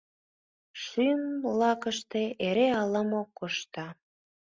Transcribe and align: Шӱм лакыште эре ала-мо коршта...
Шӱм 0.83 1.21
лакыште 1.59 2.23
эре 2.47 2.67
ала-мо 2.81 3.21
коршта... 3.37 3.87